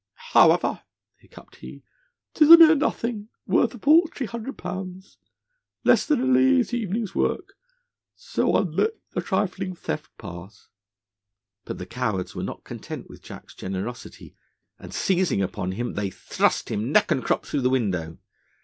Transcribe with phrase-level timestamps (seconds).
[0.31, 0.81] "However,"
[1.17, 1.83] hiccupped he,
[2.33, 5.19] "'tis a mere nothing, worth a paltry hundred pounds
[5.83, 7.53] less than a lazy evening's work.
[8.15, 10.69] So I'll let the trifling theft pass."
[11.65, 14.33] But the cowards were not content with Jack's generosity,
[14.79, 18.17] and seizing upon him, they thrust him neck and crop through the window.